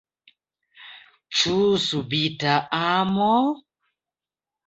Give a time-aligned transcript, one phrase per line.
[1.41, 3.29] Ĉu subita amo?